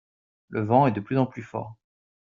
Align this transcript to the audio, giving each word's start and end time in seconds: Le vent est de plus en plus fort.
Le 0.49 0.63
vent 0.63 0.87
est 0.87 0.91
de 0.93 0.99
plus 0.99 1.19
en 1.19 1.27
plus 1.27 1.43
fort. 1.43 1.77